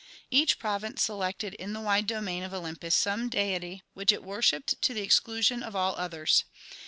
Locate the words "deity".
3.29-3.83